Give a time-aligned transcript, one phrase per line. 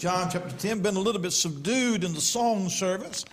[0.00, 0.80] John chapter 10.
[0.80, 3.26] Been a little bit subdued in the song service.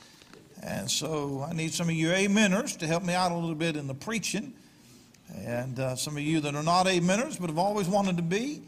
[0.62, 3.78] And so I need some of you ameners to help me out a little bit
[3.78, 4.54] in the preaching.
[5.46, 8.64] And uh, some of you that are not ameners but have always wanted to be,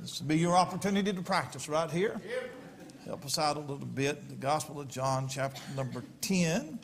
[0.00, 2.18] this will be your opportunity to practice right here.
[3.04, 4.26] Help us out a little bit.
[4.30, 6.78] The Gospel of John, chapter number 10.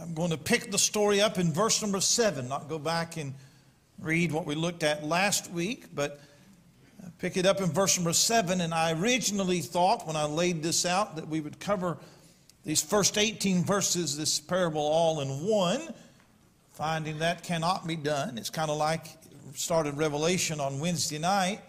[0.00, 3.34] I'm going to pick the story up in verse number 7, not go back and
[4.00, 6.20] read what we looked at last week, but
[7.18, 8.60] pick it up in verse number 7.
[8.60, 11.98] And I originally thought when I laid this out that we would cover
[12.64, 15.88] these first 18 verses, this parable, all in one.
[16.72, 18.38] Finding that cannot be done.
[18.38, 19.06] It's kind of like
[19.54, 21.60] started Revelation on Wednesday night,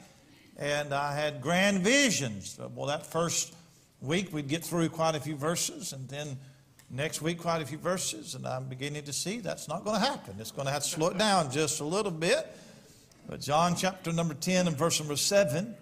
[0.58, 2.58] and I had grand visions.
[2.74, 3.54] Well, that first
[4.02, 6.38] week we'd get through quite a few verses, and then
[6.90, 10.06] next week quite a few verses, and I'm beginning to see that's not going to
[10.06, 10.36] happen.
[10.40, 12.56] It's going to have to slow it down just a little bit.
[13.28, 15.76] But John chapter number 10 and verse number 7.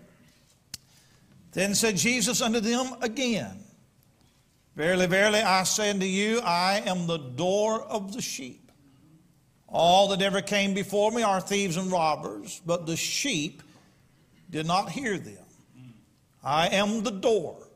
[1.54, 3.64] Then said Jesus unto them again,
[4.76, 8.72] Verily, verily, I say unto you, I am the door of the sheep.
[9.68, 13.64] All that ever came before me are thieves and robbers, but the sheep
[14.50, 15.46] did not hear them.
[16.44, 17.68] I am the door.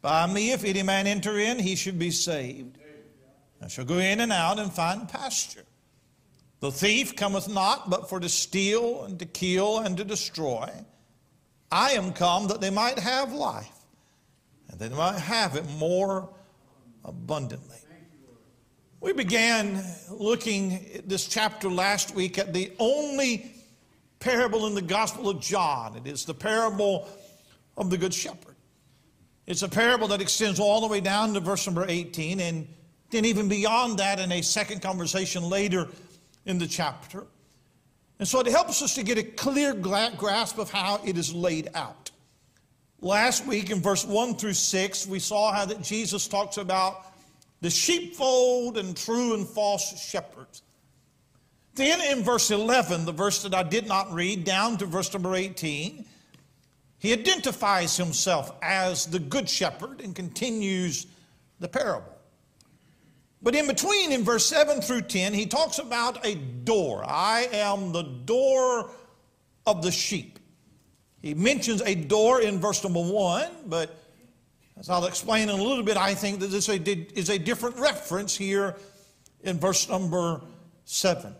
[0.00, 2.78] By me, if any man enter in, he should be saved.
[3.62, 5.64] I shall go in and out and find pasture.
[6.62, 10.70] The thief cometh not but for to steal and to kill and to destroy.
[11.72, 13.74] I am come that they might have life
[14.70, 16.28] and they might have it more
[17.04, 17.78] abundantly.
[19.00, 23.52] We began looking at this chapter last week at the only
[24.20, 25.96] parable in the Gospel of John.
[25.96, 27.08] It is the parable
[27.76, 28.54] of the Good Shepherd.
[29.48, 32.68] It's a parable that extends all the way down to verse number 18, and
[33.10, 35.88] then even beyond that in a second conversation later
[36.46, 37.26] in the chapter.
[38.18, 41.70] And so it helps us to get a clear grasp of how it is laid
[41.74, 42.10] out.
[43.00, 47.06] Last week in verse 1 through 6, we saw how that Jesus talks about
[47.60, 50.62] the sheepfold and true and false shepherds.
[51.74, 55.34] Then in verse 11, the verse that I did not read, down to verse number
[55.34, 56.04] 18,
[56.98, 61.06] he identifies himself as the good shepherd and continues
[61.58, 62.11] the parable.
[63.42, 67.04] But in between, in verse 7 through 10, he talks about a door.
[67.04, 68.90] I am the door
[69.66, 70.38] of the sheep.
[71.20, 73.98] He mentions a door in verse number one, but
[74.78, 78.36] as I'll explain in a little bit, I think that this is a different reference
[78.36, 78.76] here
[79.42, 80.40] in verse number
[80.84, 81.34] seven.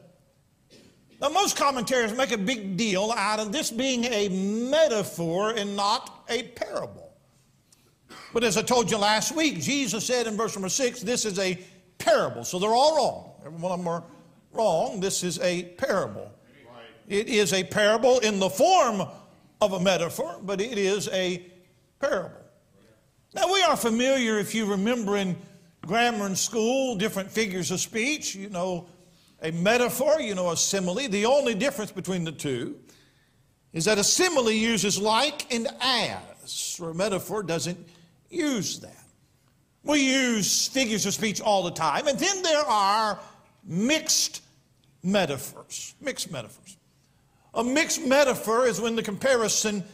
[1.20, 6.24] Now, most commentators make a big deal out of this being a metaphor and not
[6.28, 7.12] a parable.
[8.32, 11.38] But as I told you last week, Jesus said in verse number six, this is
[11.38, 11.58] a
[12.04, 12.44] parable.
[12.44, 13.32] So they're all wrong.
[13.44, 14.04] Every one of them are
[14.52, 15.00] wrong.
[15.00, 16.30] This is a parable.
[17.08, 19.02] It is a parable in the form
[19.60, 21.44] of a metaphor, but it is a
[22.00, 22.36] parable.
[23.34, 25.36] Now, we are familiar, if you remember in
[25.86, 28.34] grammar in school, different figures of speech.
[28.34, 28.88] You know,
[29.42, 31.08] a metaphor, you know, a simile.
[31.08, 32.78] The only difference between the two
[33.72, 37.78] is that a simile uses like and as, or a metaphor doesn't
[38.30, 39.01] use that.
[39.84, 43.18] We use figures of speech all the time, and then there are
[43.64, 44.42] mixed
[45.02, 45.94] metaphors.
[46.00, 46.76] Mixed metaphors.
[47.54, 49.84] A mixed metaphor is when the comparison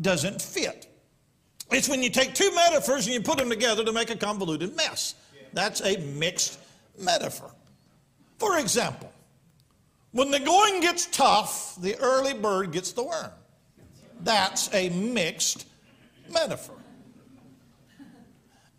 [0.00, 0.86] doesn't fit.
[1.70, 4.76] It's when you take two metaphors and you put them together to make a convoluted
[4.76, 5.14] mess.
[5.52, 6.58] That's a mixed
[6.98, 7.50] metaphor.
[8.38, 9.12] For example,
[10.12, 13.30] when the going gets tough, the early bird gets the worm.
[14.20, 15.66] That's a mixed
[16.30, 16.76] metaphor.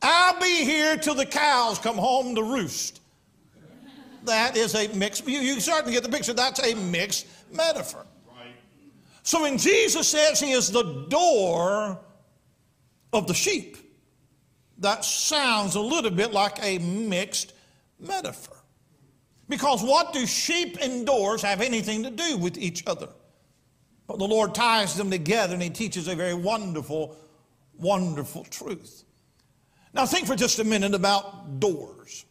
[0.07, 3.01] I'll be here till the cows come home to roost.
[4.25, 8.05] That is a mixed, you, you start to get the picture, that's a mixed metaphor.
[8.27, 8.53] Right.
[9.23, 11.99] So when Jesus says he is the door
[13.13, 13.77] of the sheep,
[14.77, 17.53] that sounds a little bit like a mixed
[17.99, 18.57] metaphor.
[19.49, 23.09] Because what do sheep and doors have anything to do with each other?
[24.05, 27.17] But the Lord ties them together and he teaches a very wonderful,
[27.79, 29.04] wonderful truth.
[29.96, 32.26] Now think for just a minute about doors.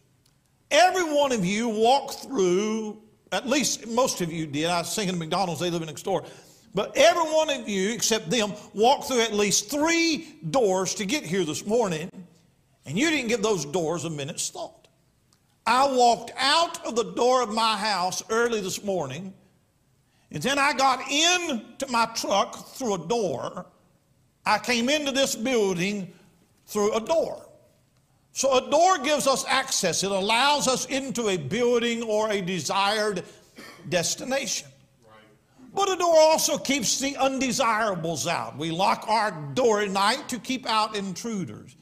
[0.71, 3.01] Every one of you walked through,
[3.33, 4.67] at least most of you did.
[4.67, 6.25] I was thinking of McDonald's, they live next door.
[6.75, 11.25] But every one of you, except them, walked through at least three doors to get
[11.25, 12.11] here this morning,
[12.85, 14.89] and you didn't give those doors a minute's thought.
[15.67, 19.33] I walked out of the door of my house early this morning,
[20.31, 23.67] and then I got into my truck through a door.
[24.45, 26.13] I came into this building
[26.67, 27.44] through a door.
[28.35, 33.23] So a door gives us access, it allows us into a building or a desired
[33.89, 34.67] destination.
[35.73, 38.59] But a door also keeps the undesirables out.
[38.59, 41.77] We lock our door at night to keep out intruders.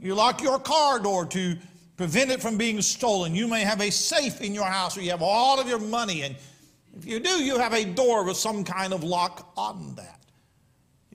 [0.00, 1.56] You lock your car door to
[1.96, 3.36] prevent it from being stolen.
[3.36, 6.22] You may have a safe in your house where you have all of your money,
[6.22, 6.34] and
[6.96, 10.17] if you do, you have a door with some kind of lock on that.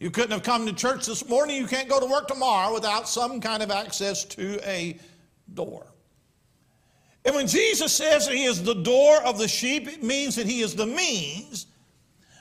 [0.03, 3.07] You couldn't have come to church this morning, you can't go to work tomorrow without
[3.07, 4.99] some kind of access to a
[5.53, 5.87] door.
[7.23, 10.59] And when Jesus says he is the door of the sheep, it means that he
[10.59, 11.67] is the means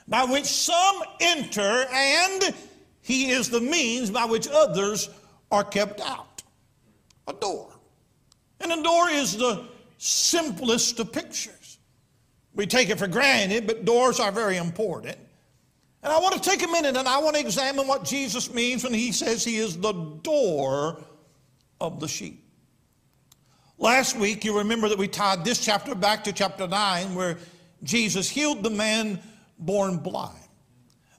[0.09, 2.53] by which some enter, and
[3.01, 5.09] he is the means by which others
[5.49, 6.43] are kept out.
[7.29, 7.71] A door.
[8.59, 9.63] And a door is the
[9.99, 11.77] simplest of pictures.
[12.55, 15.17] We take it for granted, but doors are very important.
[16.03, 18.83] And I want to take a minute and I want to examine what Jesus means
[18.83, 21.01] when he says he is the door
[21.79, 22.43] of the sheep.
[23.77, 27.37] Last week, you remember that we tied this chapter back to chapter 9, where
[27.83, 29.19] Jesus healed the man
[29.57, 30.37] born blind.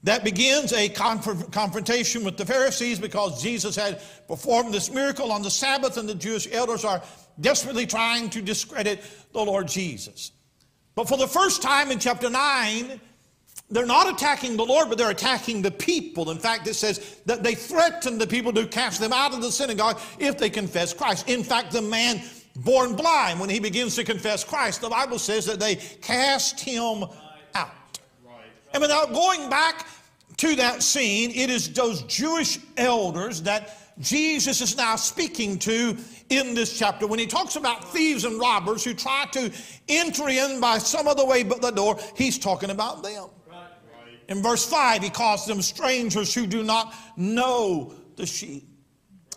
[0.05, 5.43] That begins a conf- confrontation with the Pharisees because Jesus had performed this miracle on
[5.43, 7.03] the Sabbath, and the Jewish elders are
[7.41, 9.03] desperately trying to discredit
[9.33, 10.31] the Lord Jesus.
[10.95, 13.01] But for the first time in chapter 9,
[13.71, 16.31] they're not attacking the Lord, but they're attacking the people.
[16.31, 19.51] In fact, it says that they threaten the people to cast them out of the
[19.51, 21.29] synagogue if they confess Christ.
[21.29, 22.23] In fact, the man
[22.57, 27.05] born blind, when he begins to confess Christ, the Bible says that they cast him
[27.55, 27.71] out.
[28.73, 29.87] And without going back
[30.37, 35.97] to that scene, it is those Jewish elders that Jesus is now speaking to
[36.29, 39.53] in this chapter when he talks about thieves and robbers who try to
[39.89, 43.29] enter in by some other way but the door, he's talking about them.
[44.29, 48.69] In verse 5, he calls them strangers who do not know the sheep.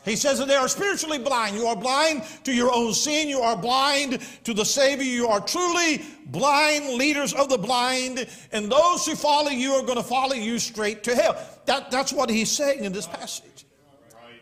[0.07, 1.57] He says that they are spiritually blind.
[1.57, 3.27] You are blind to your own sin.
[3.27, 5.03] You are blind to the Savior.
[5.03, 8.25] You are truly blind leaders of the blind.
[8.53, 11.37] And those who follow you are going to follow you straight to hell.
[11.65, 13.65] That, that's what he's saying in this passage.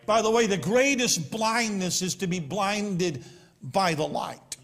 [0.06, 3.26] By the way, the greatest blindness is to be blinded
[3.64, 4.58] by the light.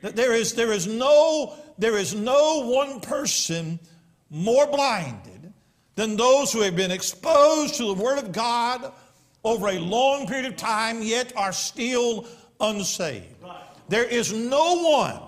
[0.00, 3.78] There is, there is, no, there is no one person
[4.30, 5.52] more blinded
[5.94, 8.92] than those who have been exposed to the Word of God
[9.44, 12.26] over a long period of time, yet are still
[12.60, 13.34] unsaved.
[13.88, 15.20] There is no one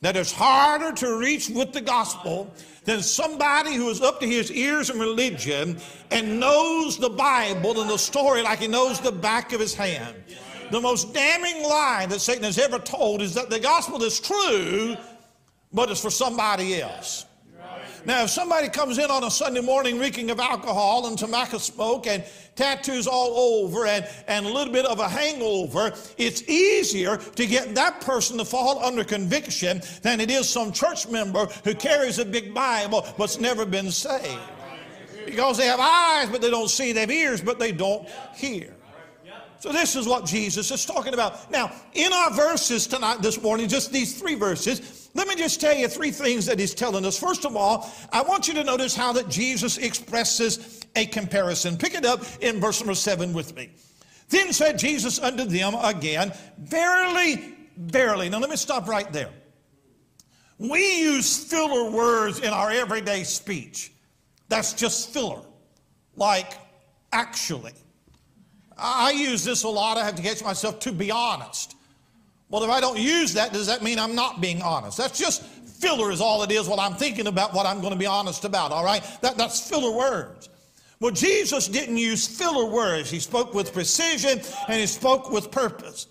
[0.00, 2.52] that is harder to reach with the gospel
[2.84, 5.78] than somebody who is up to his ears in religion
[6.10, 10.16] and knows the Bible and the story like he knows the back of his hand.
[10.70, 14.96] The most damning lie that Satan has ever told is that the gospel is true,
[15.72, 17.26] but it's for somebody else.
[18.04, 22.06] Now, if somebody comes in on a Sunday morning reeking of alcohol and tobacco smoke
[22.08, 22.24] and
[22.56, 27.74] tattoos all over and, and a little bit of a hangover, it's easier to get
[27.76, 32.24] that person to fall under conviction than it is some church member who carries a
[32.24, 34.40] big Bible but's never been saved.
[35.24, 38.74] Because they have eyes, but they don't see, they have ears, but they don't hear.
[39.60, 41.48] So this is what Jesus is talking about.
[41.52, 45.74] Now, in our verses tonight, this morning, just these three verses, let me just tell
[45.74, 47.18] you three things that he's telling us.
[47.18, 51.76] First of all, I want you to notice how that Jesus expresses a comparison.
[51.76, 53.70] Pick it up in verse number seven with me.
[54.30, 58.30] Then said Jesus unto them again, Verily, verily.
[58.30, 59.30] Now let me stop right there.
[60.58, 63.92] We use filler words in our everyday speech.
[64.48, 65.42] That's just filler.
[66.16, 66.52] Like,
[67.12, 67.72] actually.
[68.78, 69.98] I use this a lot.
[69.98, 71.76] I have to catch myself to be honest.
[72.52, 74.98] Well, if I don't use that, does that mean I'm not being honest?
[74.98, 77.98] That's just filler, is all it is, what I'm thinking about, what I'm going to
[77.98, 79.02] be honest about, all right?
[79.22, 80.50] That, that's filler words.
[81.00, 83.10] Well, Jesus didn't use filler words.
[83.10, 86.08] He spoke with precision and he spoke with purpose.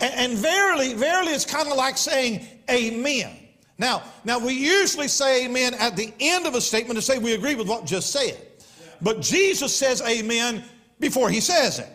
[0.00, 3.36] And, and verily, verily, it's kind of like saying amen.
[3.76, 7.34] Now, now we usually say amen at the end of a statement to say we
[7.34, 8.38] agree with what just said.
[9.02, 10.62] But Jesus says amen
[11.00, 11.88] before he says it.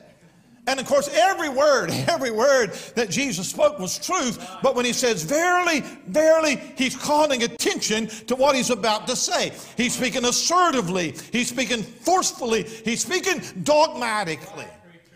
[0.67, 4.45] And of course, every word, every word that Jesus spoke was truth.
[4.63, 9.51] But when he says, verily, verily, he's calling attention to what he's about to say.
[9.77, 14.65] He's speaking assertively, he's speaking forcefully, he's speaking dogmatically.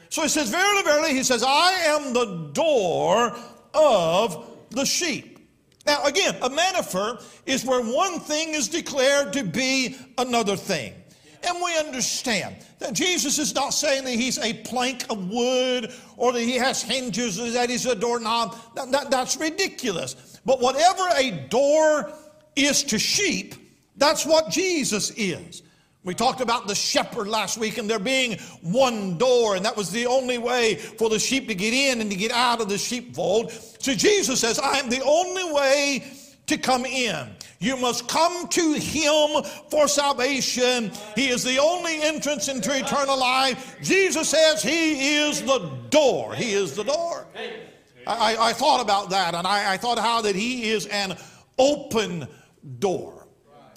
[0.10, 3.36] So he says, verily, verily, he says, I am the door
[3.74, 5.40] of the sheep.
[5.86, 10.94] Now, again, a metaphor is where one thing is declared to be another thing.
[11.44, 16.34] And we understand that Jesus is not saying that he's a plank of wood or
[16.34, 18.58] that he has hinges or that he's a doorknob.
[18.76, 20.40] That, that, that's ridiculous.
[20.46, 22.12] But whatever a door
[22.56, 23.56] is to sheep,
[23.98, 25.64] that's what Jesus is.
[26.06, 29.92] We talked about the shepherd last week and there being one door, and that was
[29.92, 32.78] the only way for the sheep to get in and to get out of the
[32.78, 33.52] sheepfold.
[33.52, 36.12] So Jesus says, I am the only way
[36.48, 37.30] to come in.
[37.60, 40.92] You must come to Him for salvation.
[41.16, 43.78] He is the only entrance into eternal life.
[43.82, 46.34] Jesus says He is the door.
[46.34, 47.28] He is the door.
[48.08, 51.18] I, I thought about that and I, I thought how that He is an
[51.58, 52.28] open
[52.80, 53.28] door.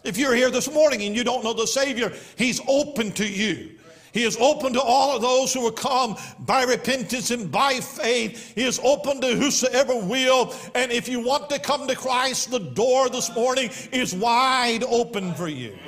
[0.05, 3.79] If you're here this morning and you don't know the Savior, He's open to you.
[4.13, 8.55] He is open to all of those who will come by repentance and by faith.
[8.55, 10.55] He is open to whosoever will.
[10.75, 15.35] And if you want to come to Christ, the door this morning is wide open
[15.35, 15.79] for you.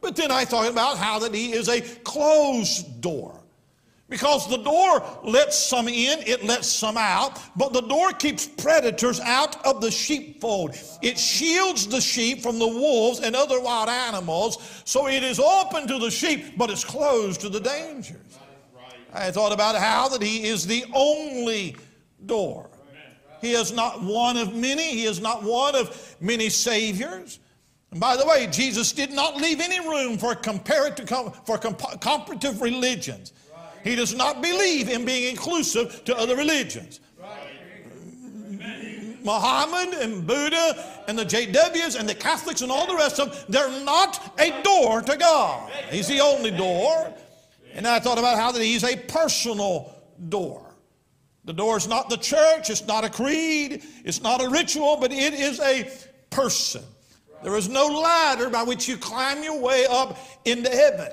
[0.00, 3.39] But then I thought about how that He is a closed door.
[4.10, 9.20] Because the door lets some in, it lets some out, but the door keeps predators
[9.20, 10.76] out of the sheepfold.
[11.00, 15.86] It shields the sheep from the wolves and other wild animals, so it is open
[15.86, 18.38] to the sheep, but it's closed to the dangers.
[19.14, 21.76] I thought about how that he is the only
[22.26, 22.68] door.
[23.40, 27.38] He is not one of many, he is not one of many saviors.
[27.92, 31.08] And by the way, Jesus did not leave any room for comparative,
[31.44, 33.32] for comparative religions.
[33.84, 37.00] He does not believe in being inclusive to other religions.
[39.22, 43.44] Muhammad and Buddha and the JWs and the Catholics and all the rest of them,
[43.48, 45.70] they're not a door to God.
[45.90, 47.12] He's the only door.
[47.74, 49.94] And I thought about how that he's a personal
[50.28, 50.74] door.
[51.44, 55.12] The door is not the church, it's not a creed, it's not a ritual, but
[55.12, 55.90] it is a
[56.30, 56.82] person.
[57.42, 61.08] There is no ladder by which you climb your way up into heaven.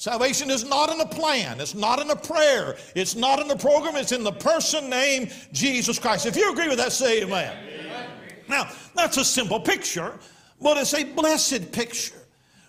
[0.00, 1.60] Salvation is not in a plan.
[1.60, 2.78] It's not in a prayer.
[2.94, 3.96] It's not in a program.
[3.96, 6.24] It's in the person named Jesus Christ.
[6.24, 7.54] If you agree with that, say amen.
[7.68, 8.06] amen.
[8.48, 10.18] Now, that's a simple picture,
[10.58, 12.16] but it's a blessed picture.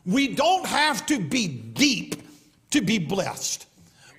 [0.06, 2.22] We don't have to be deep
[2.72, 3.66] to be blessed.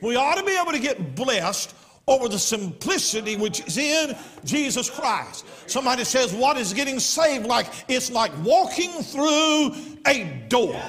[0.01, 1.75] We ought to be able to get blessed
[2.09, 4.17] over the simplicity which is in
[4.47, 5.45] Jesus Christ.
[5.67, 7.67] Somebody says, What is getting saved like?
[7.89, 9.75] It's like walking through
[10.07, 10.81] a door.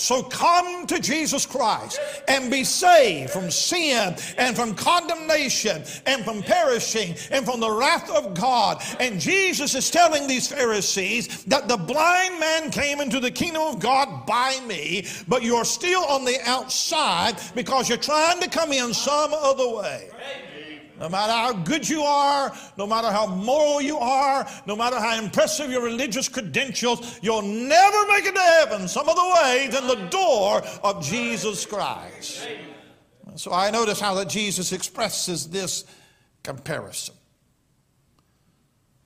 [0.00, 6.42] So come to Jesus Christ and be saved from sin and from condemnation and from
[6.42, 8.82] perishing and from the wrath of God.
[8.98, 13.78] And Jesus is telling these Pharisees that the blind man came into the kingdom of
[13.78, 18.94] God by me, but you're still on the outside because you're trying to come in
[18.94, 20.08] some other way.
[21.00, 25.18] No matter how good you are, no matter how moral you are, no matter how
[25.18, 30.08] impressive your religious credentials, you'll never make it to heaven some other way than the
[30.10, 32.46] door of Jesus Christ.
[33.36, 35.86] So I notice how that Jesus expresses this
[36.42, 37.14] comparison.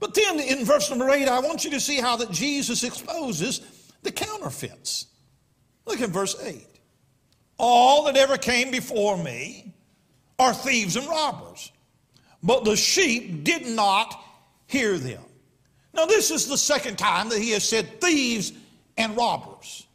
[0.00, 3.60] But then in verse number eight, I want you to see how that Jesus exposes
[4.02, 5.06] the counterfeits.
[5.86, 6.80] Look at verse eight.
[7.56, 9.72] All that ever came before me
[10.40, 11.70] are thieves and robbers
[12.44, 14.22] but the sheep did not
[14.66, 15.22] hear them.
[15.94, 18.52] Now, this is the second time that he has said thieves
[18.98, 19.86] and robbers.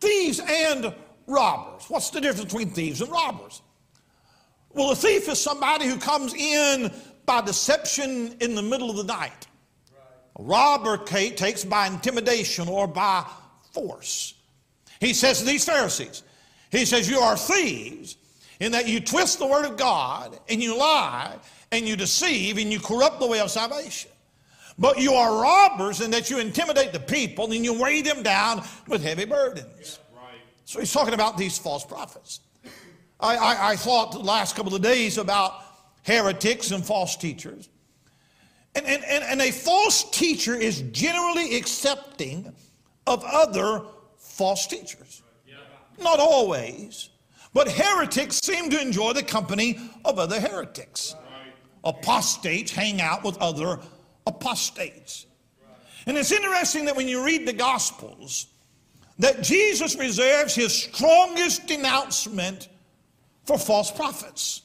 [0.00, 0.94] Thieves and
[1.26, 1.84] robbers.
[1.88, 3.60] What's the difference between thieves and robbers?
[4.72, 6.92] Well, a thief is somebody who comes in
[7.26, 9.48] by deception in the middle of the night.
[10.38, 13.24] A robber takes by intimidation or by
[13.72, 14.34] force.
[15.00, 16.22] He says to these Pharisees,
[16.70, 18.17] he says, You are thieves
[18.60, 21.36] in that you twist the word of God and you lie
[21.70, 24.10] and you deceive and you corrupt the way of salvation.
[24.78, 28.64] But you are robbers in that you intimidate the people and you weigh them down
[28.86, 29.98] with heavy burdens.
[30.64, 32.40] So he's talking about these false prophets.
[33.20, 35.62] I, I, I thought the last couple of days about
[36.04, 37.68] heretics and false teachers.
[38.74, 42.52] And, and, and, and a false teacher is generally accepting
[43.06, 43.82] of other
[44.18, 45.22] false teachers.
[46.00, 47.10] Not always.
[47.52, 51.14] But heretics seem to enjoy the company of other heretics.
[51.84, 53.80] Apostates hang out with other
[54.26, 55.26] apostates.
[56.06, 58.46] And it's interesting that when you read the Gospels,
[59.18, 62.68] that Jesus reserves his strongest denouncement
[63.44, 64.62] for false prophets.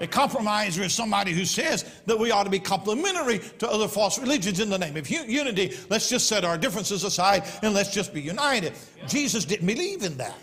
[0.00, 4.18] A compromiser is somebody who says that we ought to be complementary to other false
[4.18, 5.76] religions in the name of unity.
[5.90, 8.72] Let's just set our differences aside and let's just be united.
[9.06, 10.34] Jesus didn't believe in that.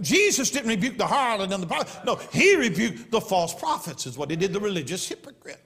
[0.00, 2.04] Jesus didn't rebuke the harlot and the prophet.
[2.04, 5.60] No, he rebuked the false prophets, is what he did, the religious hypocrite.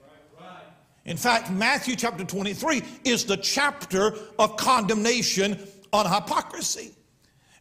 [1.05, 5.57] In fact, Matthew chapter 23 is the chapter of condemnation
[5.91, 6.91] on hypocrisy.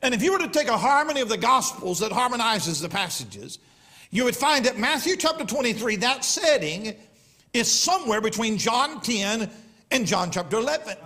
[0.02, 3.58] And if you were to take a harmony of the Gospels that harmonizes the passages,
[4.10, 6.94] you would find that Matthew chapter 23, that setting,
[7.52, 9.50] is somewhere between John 10
[9.90, 10.96] and John chapter 11.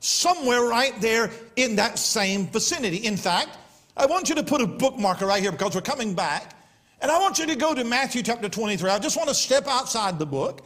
[0.00, 2.98] Somewhere right there in that same vicinity.
[2.98, 3.58] In fact,
[3.98, 6.54] I want you to put a bookmarker right here because we're coming back.
[7.00, 8.88] And I want you to go to Matthew chapter 23.
[8.88, 10.62] I just want to step outside the book.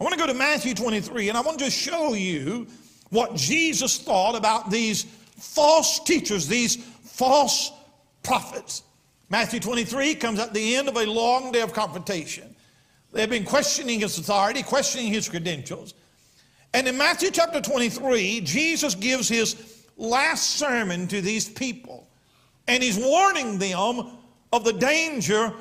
[0.00, 2.68] I want to go to Matthew 23 and I want to show you
[3.10, 5.04] what Jesus thought about these
[5.36, 7.72] false teachers, these false
[8.22, 8.84] prophets.
[9.30, 12.54] Matthew 23 comes at the end of a long day of confrontation.
[13.12, 15.94] They've been questioning his authority, questioning his credentials.
[16.72, 22.06] And in Matthew chapter 23, Jesus gives his last sermon to these people.
[22.68, 24.10] And he's warning them
[24.52, 25.52] of the danger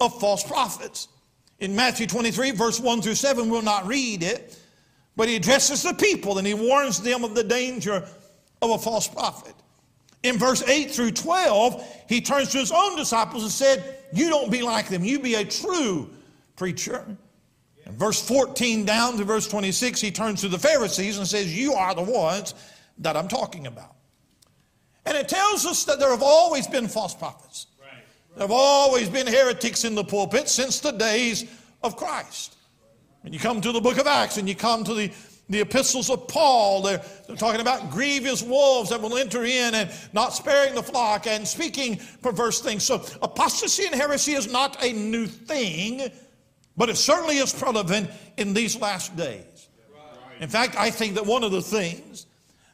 [0.00, 1.08] of false prophets.
[1.60, 4.58] In Matthew 23, verse 1 through 7, we'll not read it,
[5.16, 8.06] but he addresses the people and he warns them of the danger
[8.60, 9.54] of a false prophet.
[10.22, 14.50] In verse 8 through 12, he turns to his own disciples and said, You don't
[14.50, 16.10] be like them, you be a true
[16.56, 17.04] preacher.
[17.86, 21.74] In verse 14 down to verse 26, he turns to the Pharisees and says, You
[21.74, 22.54] are the ones
[22.98, 23.93] that I'm talking about.
[25.06, 27.66] And it tells us that there have always been false prophets.
[28.34, 31.44] There have always been heretics in the pulpit since the days
[31.82, 32.56] of Christ.
[33.20, 35.10] When you come to the book of Acts and you come to the,
[35.48, 39.90] the epistles of Paul, they're, they're talking about grievous wolves that will enter in and
[40.12, 42.82] not sparing the flock and speaking perverse things.
[42.82, 46.10] So apostasy and heresy is not a new thing,
[46.76, 49.68] but it certainly is prevalent in these last days.
[50.40, 52.26] In fact, I think that one of the things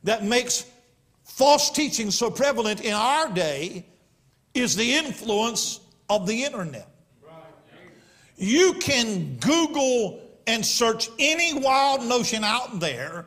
[0.04, 0.64] that makes
[1.40, 3.86] false teaching so prevalent in our day
[4.52, 5.80] is the influence
[6.10, 6.86] of the internet.
[8.36, 13.24] You can Google and search any wild notion out there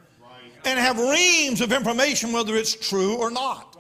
[0.64, 3.76] and have reams of information whether it's true or not.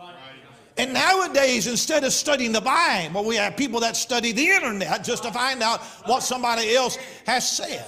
[0.77, 5.21] And nowadays, instead of studying the Bible, we have people that study the internet just
[5.21, 6.97] to find out what somebody else
[7.27, 7.85] has said.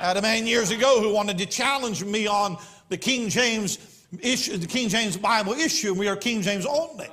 [0.00, 2.56] I had a man years ago who wanted to challenge me on
[2.88, 7.08] the King James issue, the King James Bible issue, we are King James only.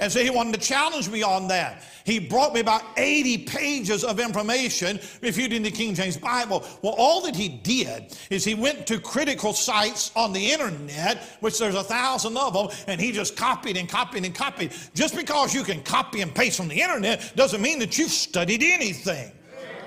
[0.00, 1.82] And so he wanted to challenge me on that.
[2.04, 6.64] He brought me about 80 pages of information refuting the King James Bible.
[6.82, 11.58] Well, all that he did is he went to critical sites on the internet, which
[11.58, 14.72] there's a thousand of them, and he just copied and copied and copied.
[14.94, 18.62] Just because you can copy and paste from the internet doesn't mean that you've studied
[18.62, 19.32] anything.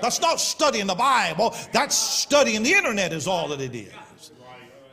[0.02, 3.92] That's not studying the Bible, that's studying the internet, is all that it is.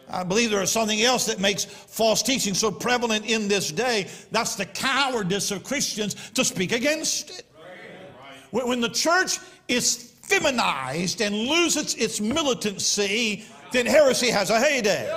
[0.10, 4.08] I believe there is something else that makes false teaching so prevalent in this day.
[4.32, 7.46] That's the cowardice of Christians to speak against it.
[8.52, 15.12] When the church is feminized and loses its militancy, then heresy has a heyday.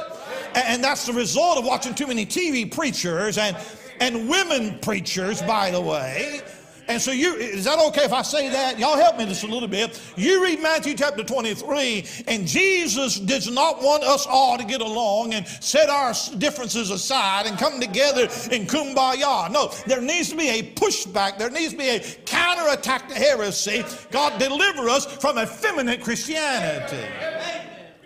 [0.55, 3.57] And that's the result of watching too many TV preachers and,
[4.01, 6.43] and women preachers, by the way,
[6.89, 8.79] and so you, is that okay if I say that?
[8.79, 10.01] Y'all help me just a little bit.
[10.17, 15.35] You read Matthew chapter 23, and Jesus does not want us all to get along
[15.35, 19.51] and set our differences aside and come together in kumbaya.
[19.51, 21.39] No, there needs to be a pushback.
[21.39, 23.85] There needs to be a counterattack to heresy.
[24.11, 27.07] God deliver us from effeminate Christianity.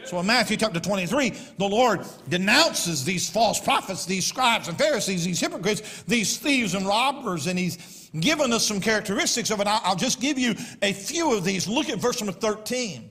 [0.06, 5.24] So in Matthew chapter 23, the Lord denounces these false prophets, these scribes and Pharisees,
[5.24, 7.76] these hypocrites, these thieves and robbers, and he's
[8.20, 9.66] given us some characteristics of it.
[9.66, 11.68] I'll just give you a few of these.
[11.68, 13.10] Look at verse number 13.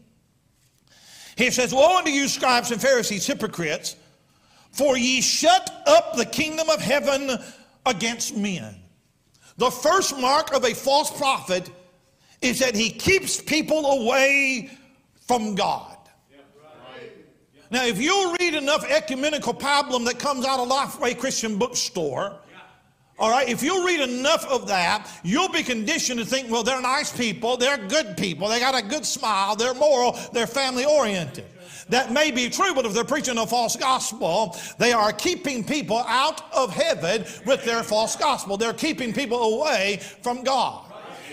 [1.38, 3.96] He says, Woe unto you, scribes and Pharisees, hypocrites,
[4.72, 7.38] for ye shut up the kingdom of heaven
[7.86, 8.76] against men.
[9.58, 11.70] The first mark of a false prophet
[12.42, 14.70] is that he keeps people away
[15.28, 15.96] from God.
[17.72, 22.38] Now, if you read enough ecumenical pablum that comes out of Lifeway Christian Bookstore,
[23.18, 26.82] all right, if you read enough of that, you'll be conditioned to think, well, they're
[26.82, 31.46] nice people, they're good people, they got a good smile, they're moral, they're family oriented.
[31.90, 36.00] That may be true, but if they're preaching a false gospel, they are keeping people
[36.00, 38.58] out of heaven with their false gospel.
[38.58, 40.85] They're keeping people away from God.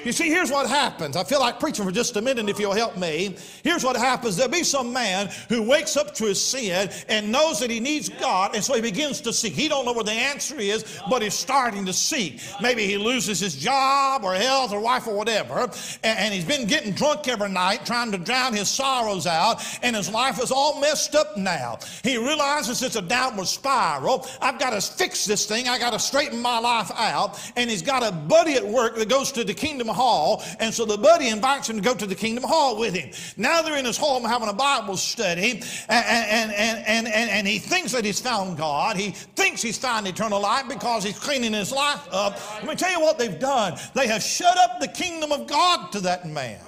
[0.05, 1.17] You see, here's what happens.
[1.17, 3.37] I feel like preaching for just a minute if you'll help me.
[3.63, 4.37] Here's what happens.
[4.37, 8.09] There'll be some man who wakes up to his sin and knows that he needs
[8.09, 9.53] God, and so he begins to seek.
[9.53, 12.41] He don't know where the answer is, but he's starting to seek.
[12.61, 15.71] Maybe he loses his job or health or wife or whatever,
[16.03, 20.11] and, he's been getting drunk every night trying to drown his sorrows out, and his
[20.11, 21.79] life is all messed up now.
[22.03, 24.27] He realizes it's a downward spiral.
[24.41, 25.69] I've got to fix this thing.
[25.69, 27.39] I got to straighten my life out.
[27.57, 30.43] And he's got a buddy at work that goes to the kingdom Hall.
[30.61, 33.11] And so the buddy invites him to go to the Kingdom Hall with him.
[33.37, 37.59] Now they're in his home having a Bible study, and, and, and, and, and, he
[37.59, 38.97] thinks that he's found God.
[38.97, 42.39] He thinks he's found eternal life because he's cleaning his life up.
[42.57, 43.79] Let me tell you what they've done.
[43.95, 46.61] They have shut up the kingdom of God to that man.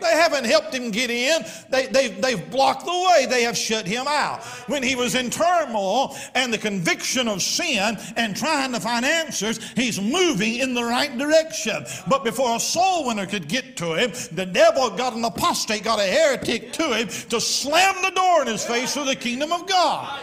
[0.00, 1.42] They haven't helped him get in.
[1.70, 3.26] They, they, they've blocked the way.
[3.26, 4.44] They have shut him out.
[4.68, 9.60] When he was in turmoil and the conviction of sin and trying to find answers,
[9.72, 11.84] he's moving in the right direction.
[12.08, 15.98] But before a soul winner could get to him, the devil got an apostate, got
[15.98, 19.66] a heretic to him to slam the door in his face for the kingdom of
[19.66, 20.20] God.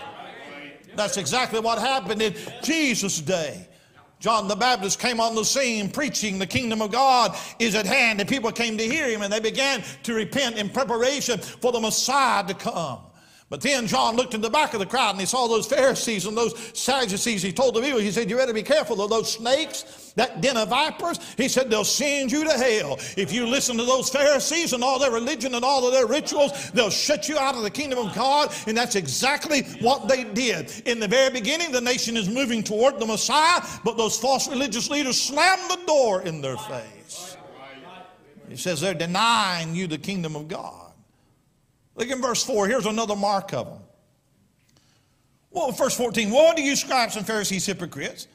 [0.95, 3.67] That's exactly what happened in Jesus' day.
[4.23, 8.21] John the Baptist came on the scene preaching the kingdom of God is at hand,
[8.21, 11.79] and people came to hear him and they began to repent in preparation for the
[11.81, 12.99] Messiah to come.
[13.53, 16.25] But then John looked in the back of the crowd and he saw those Pharisees
[16.25, 17.43] and those Sadducees.
[17.43, 20.57] He told the people, he said, You better be careful of those snakes, that den
[20.57, 21.19] of vipers.
[21.37, 22.97] He said, They'll send you to hell.
[23.15, 26.71] If you listen to those Pharisees and all their religion and all of their rituals,
[26.71, 28.51] they'll shut you out of the kingdom of God.
[28.65, 30.73] And that's exactly what they did.
[30.87, 34.89] In the very beginning, the nation is moving toward the Messiah, but those false religious
[34.89, 37.37] leaders slammed the door in their face.
[38.49, 40.83] He says, They're denying you the kingdom of God.
[41.95, 42.67] Look in verse 4.
[42.67, 43.79] Here's another mark of them.
[45.51, 46.32] Well, verse 14.
[46.32, 48.27] Woe to you, scribes and Pharisees, hypocrites,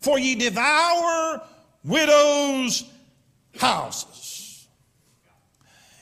[0.00, 1.42] for ye devour
[1.84, 2.84] widows'
[3.58, 4.68] houses.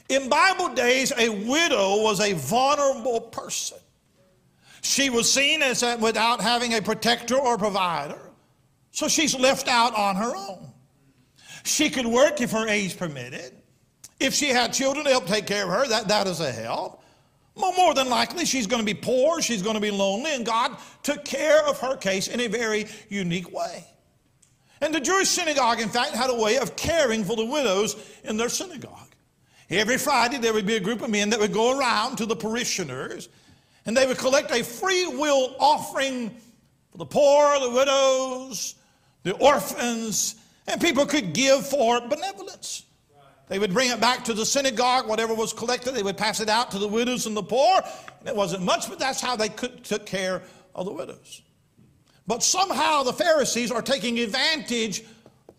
[0.09, 3.79] In Bible days, a widow was a vulnerable person.
[4.83, 8.19] She was seen as a, without having a protector or provider,
[8.91, 10.73] so she's left out on her own.
[11.63, 13.60] She could work if her age permitted.
[14.21, 17.03] If she had children to help take care of her, that, that is a help.
[17.55, 20.47] Well, more than likely, she's going to be poor, she's going to be lonely, and
[20.47, 23.85] God took care of her case in a very unique way.
[24.81, 28.37] And the Jewish synagogue, in fact, had a way of caring for the widows in
[28.37, 29.09] their synagogue.
[29.69, 32.37] Every Friday, there would be a group of men that would go around to the
[32.37, 33.29] parishioners,
[33.85, 36.31] and they would collect a free will offering
[36.91, 38.75] for the poor, the widows,
[39.23, 42.85] the orphans, and people could give for benevolence.
[43.51, 46.49] They would bring it back to the synagogue, whatever was collected, they would pass it
[46.49, 47.83] out to the widows and the poor.
[48.21, 51.43] And it wasn't much, but that's how they could, took care of the widows.
[52.29, 55.03] But somehow the Pharisees are taking advantage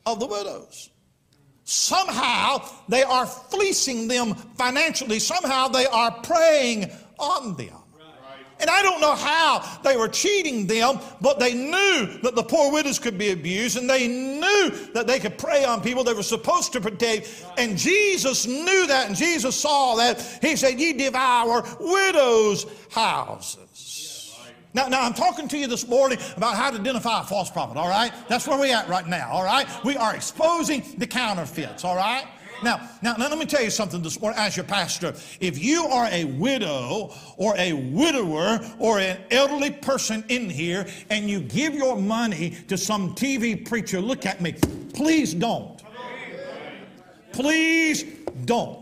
[0.05, 0.89] of the widows.
[1.65, 5.19] Somehow they are fleecing them financially.
[5.19, 7.80] Somehow they are preying on them.
[8.61, 12.71] And I don't know how they were cheating them, but they knew that the poor
[12.71, 16.23] widows could be abused and they knew that they could prey on people they were
[16.23, 17.45] supposed to protect.
[17.57, 20.21] And Jesus knew that and Jesus saw that.
[20.41, 23.67] He said, Ye devour widows' houses.
[24.73, 27.77] Now, now, I'm talking to you this morning about how to identify a false prophet,
[27.77, 28.13] all right?
[28.29, 29.67] That's where we're at right now, all right?
[29.83, 32.25] We are exposing the counterfeits, all right?
[32.63, 35.13] Now, now, now, let me tell you something this morning as your pastor.
[35.39, 41.29] If you are a widow or a widower or an elderly person in here and
[41.29, 44.53] you give your money to some TV preacher, look at me.
[44.93, 45.81] Please don't.
[47.31, 48.03] Please
[48.45, 48.80] don't.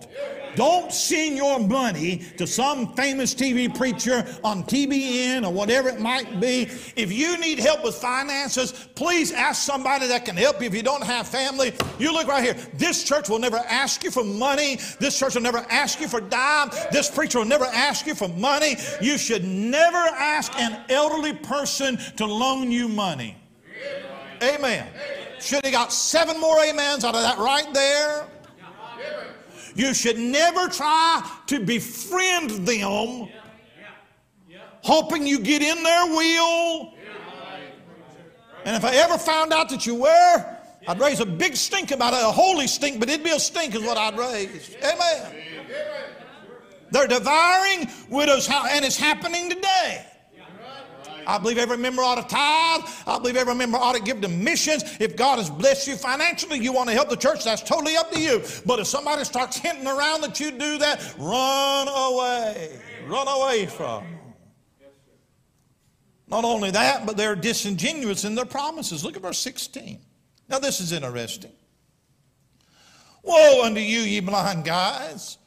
[0.60, 6.42] Don't send your money to some famous TV preacher on TBN or whatever it might
[6.42, 6.64] be.
[6.98, 10.68] If you need help with finances, please ask somebody that can help you.
[10.68, 12.58] If you don't have family, you look right here.
[12.74, 14.80] This church will never ask you for money.
[15.00, 16.72] This church will never ask you for dime.
[16.92, 18.76] This preacher will never ask you for money.
[19.00, 23.38] You should never ask an elderly person to loan you money.
[24.44, 24.90] Amen.
[25.40, 28.28] Should have got seven more amens out of that right there.
[29.76, 33.30] You should never try to befriend them,
[34.84, 36.94] hoping you get in their will.
[38.66, 42.14] And if I ever found out that you were, I'd raise a big stink about
[42.14, 44.76] it, a holy stink, but it'd be a stink is what I'd raise.
[44.84, 45.36] Amen.
[46.92, 50.06] They're devouring widows' house, and it's happening today.
[51.28, 52.82] I believe every member ought to tithe.
[53.08, 54.84] I believe every member ought to give to missions.
[55.00, 58.12] If God has blessed you financially, you want to help the church, that's totally up
[58.12, 58.44] to you.
[58.66, 62.80] But if somebody starts hinting around that you do that, run away.
[63.08, 64.06] Run away from.
[66.28, 69.04] Not only that, but they're disingenuous in their promises.
[69.04, 70.00] Look at verse 16.
[70.48, 71.52] Now, this is interesting.
[73.24, 75.38] Woe unto you, ye blind guides.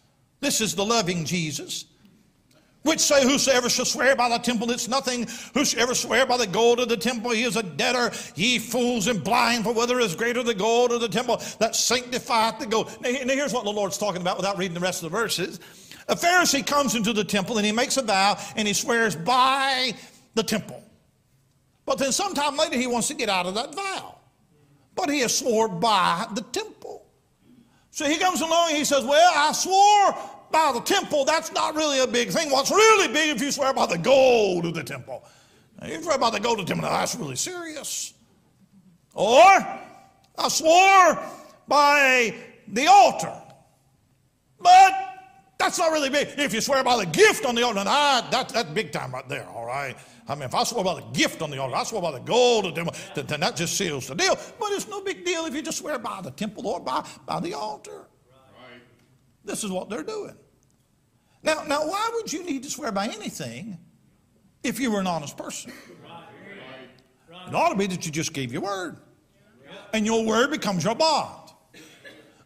[0.40, 1.84] This is the loving Jesus
[2.82, 5.26] which say, Whosoever shall swear by the temple, it's nothing.
[5.54, 8.12] Whosoever swear by the gold of the temple, he is a debtor.
[8.34, 12.58] Ye fools and blind, for whether is greater the gold of the temple that sanctifieth
[12.58, 12.96] the gold.
[13.00, 15.60] Now, here's what the Lord's talking about without reading the rest of the verses.
[16.08, 19.94] A Pharisee comes into the temple and he makes a vow and he swears by
[20.34, 20.82] the temple.
[21.86, 24.18] But then sometime later he wants to get out of that vow.
[24.94, 27.06] But he has swore by the temple.
[27.90, 30.14] So he comes along and he says, Well, I swore
[30.52, 32.50] by the temple, that's not really a big thing.
[32.50, 35.24] What's really big if you swear by the gold of the temple.
[35.80, 38.14] Now, you swear by the gold of the temple, now that's really serious.
[39.14, 41.18] Or, I swore
[41.66, 42.34] by
[42.68, 43.34] the altar.
[44.60, 44.92] But
[45.58, 46.28] that's not really big.
[46.38, 49.28] If you swear by the gift on the altar, now that, that's big time right
[49.28, 49.96] there, all right?
[50.28, 52.20] I mean, if I swore by the gift on the altar, I swore by the
[52.20, 54.36] gold of the temple, then, then that just seals the deal.
[54.58, 57.40] But it's no big deal if you just swear by the temple or by, by
[57.40, 58.06] the altar.
[59.44, 60.36] This is what they're doing.
[61.42, 63.78] Now, now, why would you need to swear by anything
[64.62, 65.72] if you were an honest person.
[67.48, 68.96] It ought to be that you just gave your word.
[69.92, 71.50] And your word becomes your bond.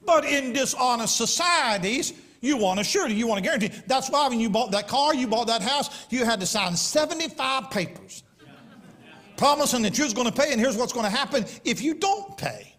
[0.04, 3.70] But in dishonest societies, you want a surety, you want a guarantee.
[3.86, 6.76] That's why when you bought that car, you bought that house, you had to sign
[6.76, 8.22] 75 papers
[9.36, 11.94] promising that you was going to pay, and here's what's going to happen if you
[11.94, 12.75] don't pay.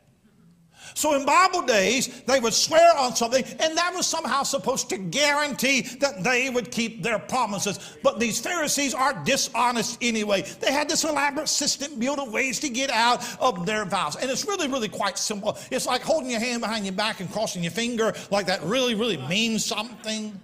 [0.97, 4.97] So in Bible days, they would swear on something, and that was somehow supposed to
[4.97, 7.97] guarantee that they would keep their promises.
[8.01, 10.41] But these Pharisees are dishonest anyway.
[10.41, 14.15] They had this elaborate system built of ways to get out of their vows.
[14.15, 15.59] And it's really, really quite simple.
[15.69, 18.95] It's like holding your hand behind your back and crossing your finger like that really,
[18.95, 20.41] really means something.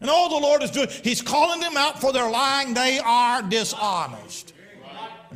[0.00, 2.74] And all the Lord is doing, He's calling them out for their lying.
[2.74, 4.52] They are dishonest.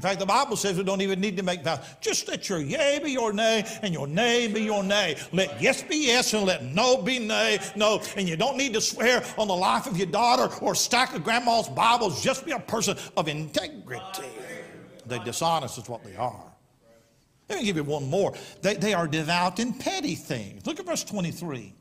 [0.01, 1.81] In fact, the Bible says we don't even need to make vows.
[2.01, 5.15] Just let your yea be your nay and your nay be your nay.
[5.31, 8.01] Let yes be yes and let no be nay, no.
[8.17, 11.23] And you don't need to swear on the life of your daughter or stack of
[11.23, 12.25] grandma's Bibles.
[12.25, 14.01] Just be a person of integrity.
[15.05, 16.51] They're dishonest is what they are.
[17.51, 18.33] Let me give you one more.
[18.63, 20.67] They, they are devout in petty things.
[20.67, 21.75] Look at verse 23.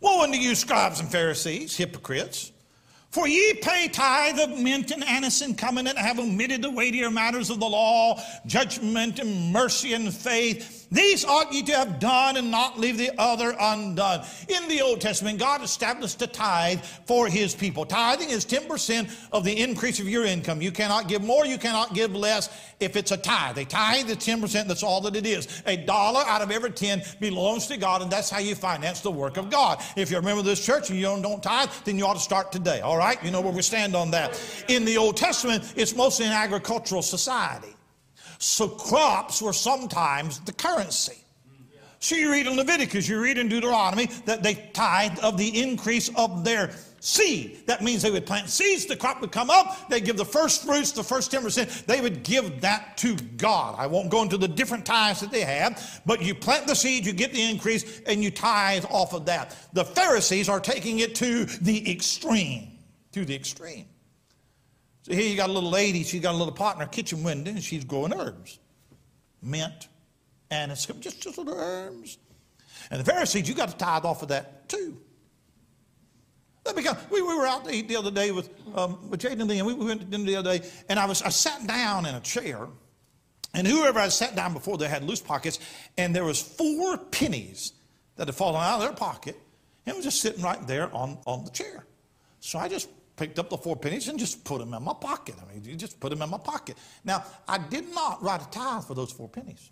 [0.00, 2.52] Woe unto you, scribes and Pharisees, hypocrites!
[3.10, 7.10] For ye pay tithe of mint and anise and cumin and have omitted the weightier
[7.10, 10.79] matters of the law, judgment and mercy and faith.
[10.92, 14.26] These ought ye to have done and not leave the other undone.
[14.48, 17.86] In the Old Testament, God established a tithe for his people.
[17.86, 20.60] Tithing is 10% of the increase of your income.
[20.60, 22.50] You cannot give more, you cannot give less
[22.80, 23.58] if it's a tithe.
[23.58, 25.62] A tithe is 10%, that's all that it is.
[25.66, 29.12] A dollar out of every 10 belongs to God, and that's how you finance the
[29.12, 29.80] work of God.
[29.96, 32.14] If you're a member of this church and you don't, don't tithe, then you ought
[32.14, 33.22] to start today, all right?
[33.22, 34.40] You know where we stand on that.
[34.68, 37.76] In the Old Testament, it's mostly an agricultural society.
[38.40, 41.18] So crops were sometimes the currency.
[41.98, 46.08] So you read in Leviticus, you read in Deuteronomy that they tithe of the increase
[46.16, 47.66] of their seed.
[47.66, 50.64] That means they would plant seeds, the crop would come up, they give the first
[50.64, 53.74] fruits, the first 10%, they would give that to God.
[53.78, 57.04] I won't go into the different tithes that they have, but you plant the seed,
[57.04, 59.54] you get the increase, and you tithe off of that.
[59.74, 62.78] The Pharisees are taking it to the extreme.
[63.12, 63.84] To the extreme.
[65.10, 67.24] So here you got a little lady, she's got a little pot in her kitchen
[67.24, 68.60] window, and she's growing herbs.
[69.42, 69.88] Mint,
[70.52, 72.18] anise, just, just little herbs.
[72.92, 74.96] And the Pharisees, you got to tithe off of that too.
[76.62, 79.40] That become, we, we were out to eat the other day with, um, with Jaden
[79.40, 81.30] and Lee, and we, we went to dinner the other day, and I was I
[81.30, 82.68] sat down in a chair,
[83.52, 85.58] and whoever I sat down before, they had loose pockets,
[85.98, 87.72] and there was four pennies
[88.14, 89.36] that had fallen out of their pocket,
[89.86, 91.84] and was just sitting right there on, on the chair.
[92.38, 92.88] So I just
[93.20, 95.34] picked up the four pennies and just put them in my pocket.
[95.38, 96.78] I mean, you just put them in my pocket.
[97.04, 99.70] Now, I did not write a tithe for those four pennies.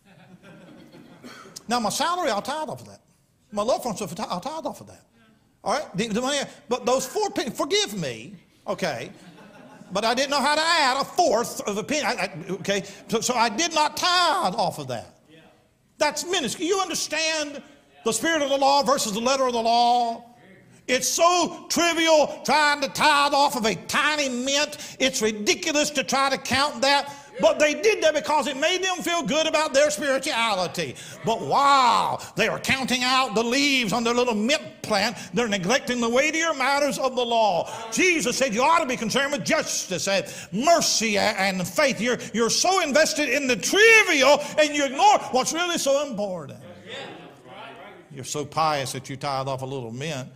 [1.66, 3.00] now, my salary, I'll tithe off of that.
[3.50, 5.02] My love fund stuff, I'll tithe off of that.
[5.64, 5.86] All right?
[5.96, 9.10] The, the money, but those four pennies, forgive me, okay?
[9.92, 12.02] But I didn't know how to add a fourth of a penny.
[12.02, 12.84] I, I, okay?
[13.08, 15.20] So, so I did not tithe off of that.
[15.96, 16.68] That's minuscule.
[16.68, 17.62] You understand
[18.04, 20.27] the spirit of the law versus the letter of the law?
[20.88, 24.96] It's so trivial trying to tithe off of a tiny mint.
[24.98, 27.14] It's ridiculous to try to count that.
[27.40, 30.96] But they did that because it made them feel good about their spirituality.
[31.24, 35.16] But wow, they are counting out the leaves on their little mint plant.
[35.34, 37.70] They're neglecting the weightier matters of the law.
[37.92, 42.00] Jesus said you ought to be concerned with justice and mercy and faith.
[42.00, 46.58] You're, you're so invested in the trivial and you ignore what's really so important.
[48.10, 50.28] You're so pious that you tithe off a little mint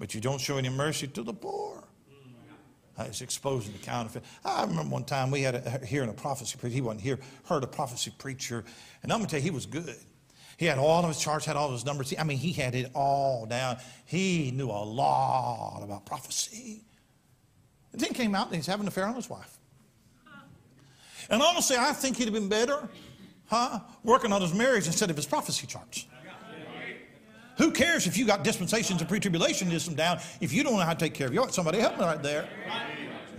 [0.00, 1.84] but you don't show any mercy to the poor.
[2.98, 4.24] It's exposing the counterfeit.
[4.44, 6.74] I remember one time we had a, hearing a prophecy preacher.
[6.74, 8.64] He wasn't here, heard a prophecy preacher,
[9.02, 9.96] and I'm gonna tell you, he was good.
[10.58, 12.12] He had all of his charts, had all of his numbers.
[12.18, 13.78] I mean, he had it all down.
[14.04, 16.82] He knew a lot about prophecy.
[17.92, 19.58] And then came out and he's having an affair on his wife.
[21.30, 22.88] And honestly, I think he'd have been better,
[23.46, 26.06] huh, working on his marriage instead of his prophecy charts.
[27.60, 30.98] Who cares if you got dispensations of pre-tribulationism down if you don't know how to
[30.98, 32.48] take care of your somebody help me right there.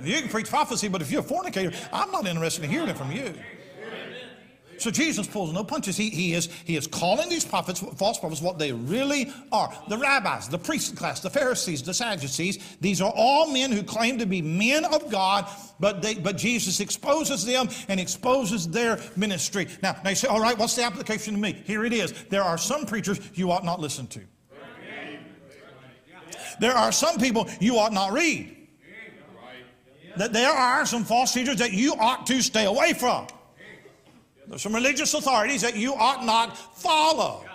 [0.04, 2.98] You can preach prophecy, but if you're a fornicator, I'm not interested in hearing it
[3.00, 3.34] from you.
[4.82, 5.96] So Jesus pulls no punches.
[5.96, 9.72] He, he, is, he is calling these prophets, false prophets, what they really are.
[9.90, 14.18] The rabbis, the priest class, the Pharisees, the Sadducees, these are all men who claim
[14.18, 15.48] to be men of God,
[15.80, 19.68] but, they, but Jesus exposes them and exposes their ministry.
[19.84, 21.62] Now, now you say, all right, what's the application to me?
[21.66, 22.12] Here it is.
[22.30, 24.22] There are some preachers you ought not listen to.
[26.60, 28.58] There are some people you ought not read.
[30.18, 33.28] That there are some false teachers that you ought to stay away from.
[34.48, 37.46] There's some religious authorities that you ought not follow.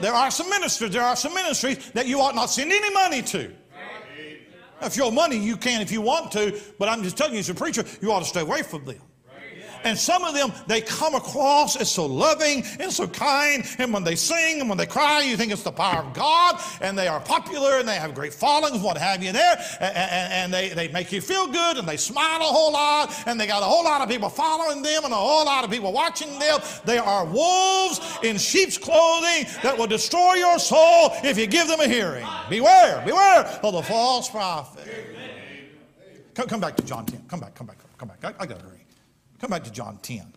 [0.00, 3.22] There are some ministers, there are some ministries that you ought not send any money
[3.22, 3.52] to.
[4.82, 7.40] If you owe money, you can if you want to, but I'm just telling you,
[7.40, 9.00] as a preacher, you ought to stay away from them.
[9.86, 13.64] And some of them, they come across as so loving and so kind.
[13.78, 16.60] And when they sing and when they cry, you think it's the power of God.
[16.80, 19.56] And they are popular and they have great followings, what have you there.
[19.80, 23.14] And, and, and they, they make you feel good and they smile a whole lot.
[23.26, 25.70] And they got a whole lot of people following them and a whole lot of
[25.70, 26.58] people watching them.
[26.84, 31.78] They are wolves in sheep's clothing that will destroy your soul if you give them
[31.78, 32.26] a hearing.
[32.50, 34.84] Beware, beware of the false prophet.
[36.34, 37.22] Come, come back to John 10.
[37.28, 38.24] Come back, come back, come back.
[38.24, 38.85] I, I got to hurry.
[39.38, 40.32] Come back to John 10.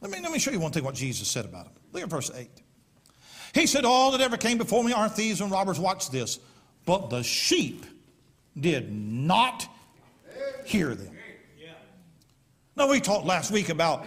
[0.00, 1.72] Let me, let me show you one thing what Jesus said about him.
[1.92, 2.48] Look at verse 8.
[3.54, 5.78] He said, All that ever came before me are thieves and robbers.
[5.78, 6.40] Watch this.
[6.84, 7.86] But the sheep
[8.58, 9.66] did not
[10.64, 11.16] hear them.
[12.76, 14.04] Now, we talked last week about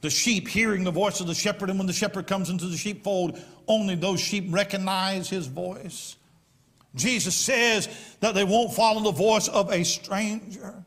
[0.00, 2.76] the sheep hearing the voice of the shepherd, and when the shepherd comes into the
[2.76, 6.16] sheepfold, only those sheep recognize his voice.
[6.94, 7.88] Jesus says
[8.20, 10.84] that they won't follow the voice of a stranger.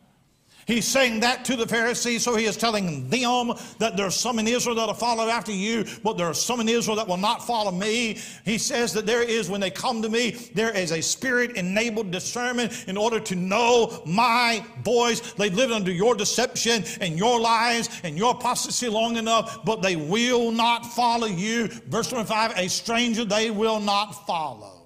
[0.67, 4.47] He's saying that to the Pharisees, so he is telling them that there's some in
[4.47, 7.71] Israel that'll follow after you, but there are some in Israel that will not follow
[7.71, 8.19] me.
[8.45, 12.12] He says that there is, when they come to me, there is a spirit enabled
[12.12, 15.34] discernment in order to know my voice.
[15.34, 19.95] They've lived under your deception and your lies and your apostasy long enough, but they
[19.95, 21.67] will not follow you.
[21.67, 24.82] Verse 25 a stranger they will not follow.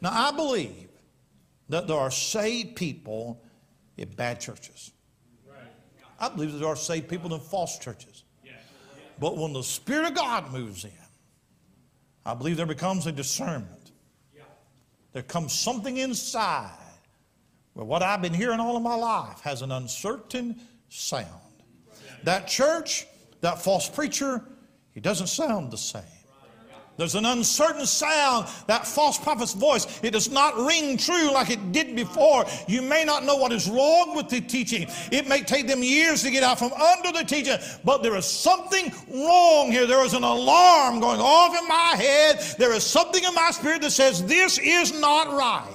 [0.00, 0.88] Now, I believe
[1.68, 3.42] that there are saved people
[3.98, 4.92] in bad churches.
[6.20, 8.24] I believe there are saved people in false churches.
[9.20, 10.90] But when the Spirit of God moves in,
[12.24, 13.92] I believe there becomes a discernment.
[15.12, 16.70] There comes something inside
[17.72, 21.26] where what I've been hearing all of my life has an uncertain sound.
[22.24, 23.06] That church,
[23.40, 24.44] that false preacher,
[24.92, 26.02] he doesn't sound the same.
[26.98, 29.86] There's an uncertain sound, that false prophet's voice.
[30.02, 32.44] It does not ring true like it did before.
[32.66, 34.88] You may not know what is wrong with the teaching.
[35.12, 38.26] It may take them years to get out from under the teaching, but there is
[38.26, 39.86] something wrong here.
[39.86, 42.40] There is an alarm going off in my head.
[42.58, 45.70] There is something in my spirit that says this is not right.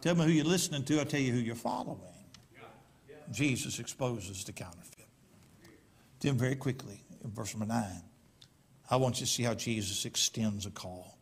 [0.00, 2.00] Tell me who you're listening to, I'll tell you who you're following.
[3.30, 5.06] Jesus exposes the counterfeit.
[6.20, 8.02] Then, very quickly, in verse number 9.
[8.92, 11.16] I want you to see how Jesus extends a call.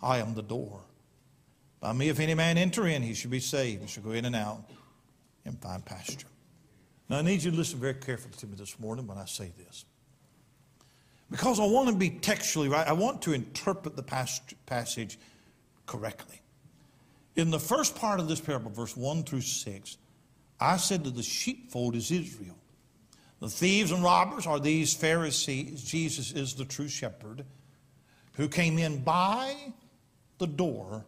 [0.00, 0.80] I am the door.
[1.80, 3.82] By me, if any man enter in, he shall be saved.
[3.82, 4.64] He shall go in and out
[5.44, 6.26] and find pasture.
[7.10, 9.52] Now, I need you to listen very carefully to me this morning when I say
[9.58, 9.84] this.
[11.30, 14.02] Because I want to be textually right, I want to interpret the
[14.66, 15.18] passage
[15.84, 16.40] correctly.
[17.36, 19.98] In the first part of this parable, verse 1 through 6,
[20.58, 22.56] I said that the sheepfold is Israel.
[23.40, 25.84] The thieves and robbers are these Pharisees.
[25.84, 27.44] Jesus is the true shepherd
[28.34, 29.54] who came in by
[30.38, 31.04] the door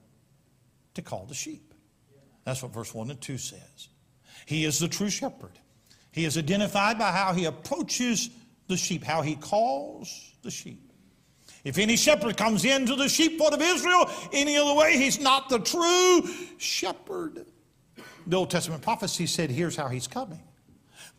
[0.95, 1.75] to call the sheep.
[2.45, 3.88] That's what verse 1 and 2 says.
[4.47, 5.59] He is the true shepherd.
[6.12, 8.31] He is identified by how he approaches
[8.66, 10.93] the sheep, how he calls the sheep.
[11.62, 15.59] If any shepherd comes into the sheepfold of Israel any other way, he's not the
[15.59, 16.23] true
[16.59, 17.47] shepherd.
[18.27, 20.40] The Old Testament prophecy said, here's how he's coming.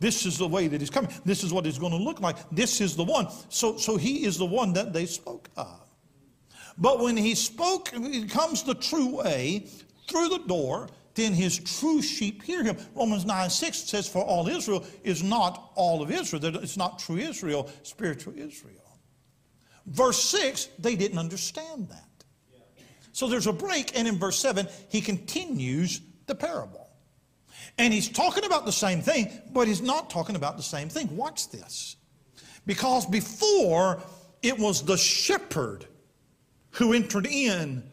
[0.01, 1.11] This is the way that he's coming.
[1.23, 2.35] This is what he's going to look like.
[2.51, 3.27] This is the one.
[3.49, 5.79] So, so he is the one that they spoke of.
[6.75, 9.67] But when he spoke, it comes the true way
[10.09, 12.77] through the door, then his true sheep hear him.
[12.95, 16.43] Romans 9 6 says, For all Israel is not all of Israel.
[16.55, 18.97] It's not true Israel, spiritual Israel.
[19.85, 22.07] Verse 6, they didn't understand that.
[23.11, 26.90] So there's a break, and in verse 7, he continues the parable.
[27.77, 31.15] And he's talking about the same thing, but he's not talking about the same thing.
[31.15, 31.95] Watch this.
[32.65, 34.01] Because before,
[34.41, 35.85] it was the shepherd
[36.71, 37.83] who entered in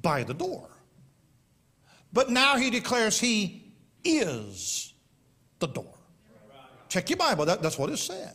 [0.00, 0.68] by the door.
[2.12, 3.72] But now he declares he
[4.04, 4.92] is
[5.58, 5.94] the door.
[6.88, 8.34] Check your Bible, that, that's what it says.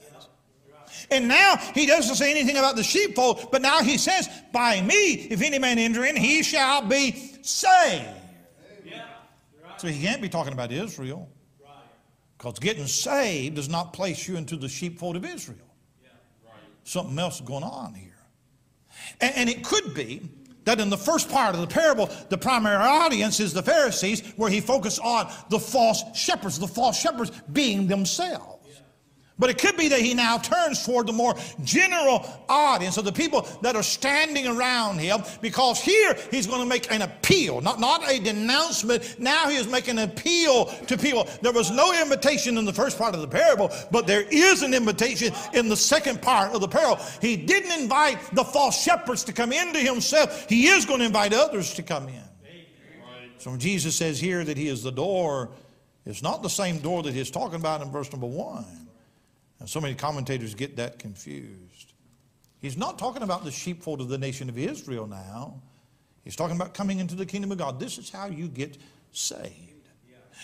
[1.11, 5.13] And now he doesn't say anything about the sheepfold, but now he says, By me,
[5.29, 7.11] if any man enter in, he shall be
[7.43, 8.07] saved.
[9.77, 11.29] So he can't be talking about Israel.
[12.37, 15.57] Because getting saved does not place you into the sheepfold of Israel.
[16.83, 18.17] Something else is going on here.
[19.19, 20.29] And, and it could be
[20.65, 24.49] that in the first part of the parable, the primary audience is the Pharisees, where
[24.49, 28.56] he focused on the false shepherds, the false shepherds being themselves.
[29.39, 33.11] But it could be that he now turns toward the more general audience of the
[33.11, 37.79] people that are standing around him because here he's going to make an appeal, not,
[37.79, 39.19] not a denouncement.
[39.19, 41.27] Now he is making an appeal to people.
[41.41, 44.73] There was no invitation in the first part of the parable, but there is an
[44.73, 47.03] invitation in the second part of the parable.
[47.21, 51.33] He didn't invite the false shepherds to come into himself, he is going to invite
[51.33, 52.23] others to come in.
[53.37, 55.51] So when Jesus says here that he is the door,
[56.05, 58.86] it's not the same door that he's talking about in verse number one.
[59.65, 61.93] So many commentators get that confused.
[62.59, 65.61] He's not talking about the sheepfold of the nation of Israel now.
[66.23, 67.79] He's talking about coming into the kingdom of God.
[67.79, 68.77] This is how you get
[69.11, 69.73] saved.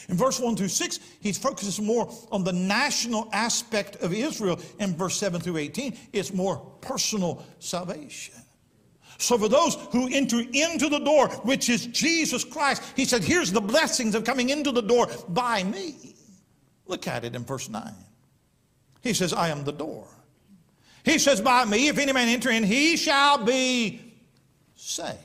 [0.09, 4.59] In verse 1 through 6, he focuses more on the national aspect of Israel.
[4.79, 8.35] In verse 7 through 18, it's more personal salvation.
[9.19, 13.51] So for those who enter into the door, which is Jesus Christ, he said, here's
[13.51, 16.15] the blessings of coming into the door by me.
[16.87, 17.93] Look at it in verse 9.
[19.03, 20.07] He says, I am the door.
[21.03, 24.13] He says, by me, if any man enter in, he shall be
[24.75, 25.17] saved.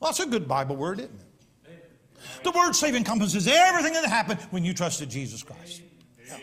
[0.00, 2.44] Well, that's a good Bible word, isn't it?
[2.44, 5.82] The word save encompasses everything that happened when you trusted Jesus Christ.
[6.26, 6.38] Yeah.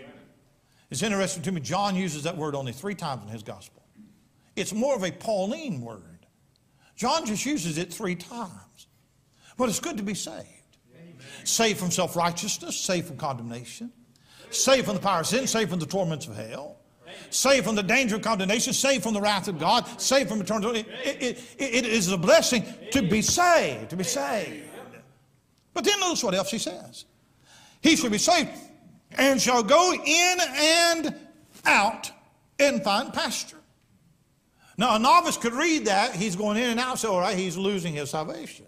[0.90, 3.82] It's interesting to me, John uses that word only three times in his gospel.
[4.56, 6.26] It's more of a Pauline word.
[6.96, 8.88] John just uses it three times.
[9.58, 10.48] But it's good to be saved.
[11.44, 13.92] Saved from self righteousness, saved from condemnation,
[14.50, 16.78] saved from the power of sin, saved from the torments of hell,
[17.30, 20.76] saved from the danger of condemnation, saved from the wrath of God, saved from eternal.
[20.76, 24.64] It, it, it, it is a blessing to be saved, to be saved.
[25.74, 27.06] But then notice what else he says.
[27.82, 28.50] He shall be saved
[29.12, 31.16] and shall go in and
[31.66, 32.12] out
[32.60, 33.58] and find pasture.
[34.78, 36.16] Now, a novice could read that.
[36.16, 38.66] He's going in and out, so all right, he's losing his salvation.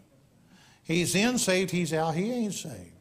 [0.84, 2.94] He's in, saved, he's out, he ain't saved.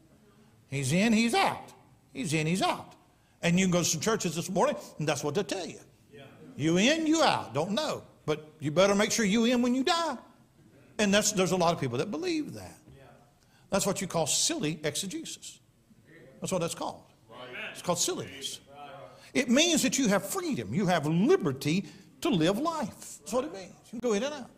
[0.69, 1.73] He's in, he's out.
[2.17, 2.95] He's in, he's out.
[3.43, 5.79] And you can go to some churches this morning, and that's what they tell you.
[6.13, 6.23] Yeah.
[6.57, 7.53] You in, you out.
[7.53, 8.03] Don't know.
[8.25, 10.17] But you better make sure you in when you die.
[10.99, 12.79] And that's, there's a lot of people that believe that.
[13.71, 15.59] That's what you call silly exegesis.
[16.41, 17.03] That's what that's called.
[17.73, 18.61] It's called silliness.
[19.35, 21.85] It means that you have freedom, you have liberty
[22.23, 23.19] to live life.
[23.19, 23.75] That's what it means.
[23.93, 24.51] You can go in and out.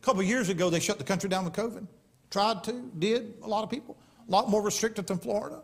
[0.00, 1.86] A couple of years ago, they shut the country down with COVID.
[2.30, 3.96] Tried to, did, a lot of people.
[4.28, 5.62] A lot more restricted than Florida.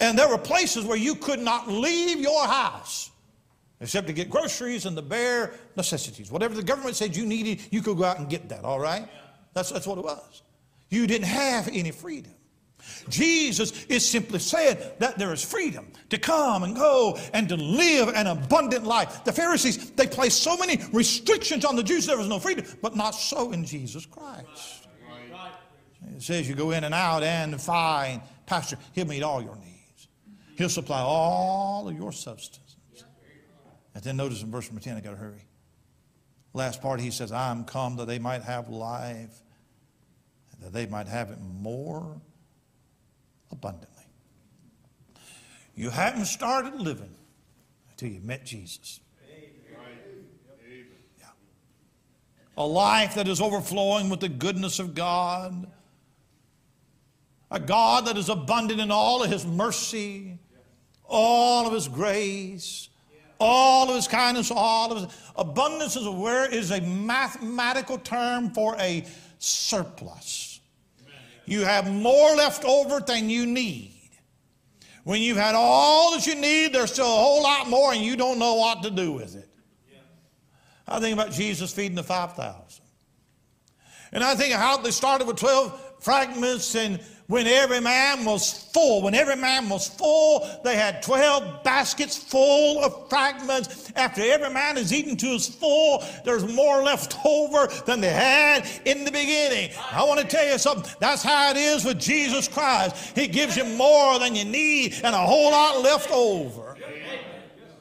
[0.00, 3.10] And there were places where you could not leave your house
[3.80, 6.30] except to get groceries and the bare necessities.
[6.30, 9.08] Whatever the government said you needed, you could go out and get that, all right?
[9.54, 10.42] That's, that's what it was.
[10.90, 12.32] You didn't have any freedom.
[13.08, 18.08] Jesus is simply saying that there is freedom to come and go and to live
[18.08, 19.24] an abundant life.
[19.24, 22.96] The Pharisees, they placed so many restrictions on the Jews, there was no freedom, but
[22.96, 24.86] not so in Jesus Christ.
[26.16, 28.78] It says you go in and out and find pasture.
[28.92, 29.67] He'll meet all your needs.
[30.58, 32.76] He'll supply all of your substance.
[33.94, 35.44] And then notice in verse number 10, I got to hurry.
[36.52, 39.42] Last part, he says, I am come that they might have life
[40.60, 42.20] that they might have it more
[43.50, 44.04] abundantly.
[45.74, 47.14] You hadn't started living
[47.90, 49.00] until you met Jesus.
[52.56, 55.70] A life that is overflowing with the goodness of God.
[57.52, 60.38] A God that is abundant in all of His mercy,
[61.08, 62.88] all of His grace,
[63.40, 68.76] all of His kindness, all of His abundance is where is a mathematical term for
[68.78, 69.04] a
[69.38, 70.60] surplus.
[71.46, 73.94] You have more left over than you need.
[75.04, 78.14] When you've had all that you need, there's still a whole lot more and you
[78.14, 79.48] don't know what to do with it.
[80.86, 82.84] I think about Jesus feeding the 5,000.
[84.12, 89.02] And I think how they started with 12 fragments and when every man was full.
[89.02, 93.92] When every man was full, they had 12 baskets full of fragments.
[93.96, 98.66] After every man is eaten to his full, there's more left over than they had
[98.86, 99.70] in the beginning.
[99.92, 100.90] I want to tell you something.
[101.00, 103.16] That's how it is with Jesus Christ.
[103.16, 106.67] He gives you more than you need and a whole lot left over.